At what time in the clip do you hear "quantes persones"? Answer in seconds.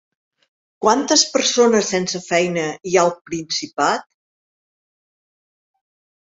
0.85-1.89